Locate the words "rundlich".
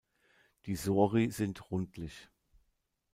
1.69-2.31